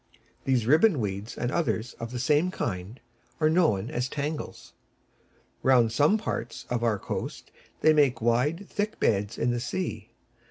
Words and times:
These 0.45 0.65
ribbon 0.65 0.99
weeds, 0.99 1.37
and 1.37 1.51
others 1.51 1.93
of 1.99 2.09
the 2.11 2.17
same 2.17 2.49
kind, 2.49 2.99
are 3.39 3.51
known 3.51 3.91
as 3.91 4.09
Tangles. 4.09 4.73
Round 5.61 5.91
some 5.91 6.17
parts 6.17 6.65
of 6.71 6.83
our 6.83 6.97
coast 6.97 7.51
they 7.81 7.93
make 7.93 8.19
wide, 8.19 8.67
thick 8.67 8.99
beds 8.99 9.37
in 9.37 9.51
the 9.51 9.59
sea. 9.59 10.09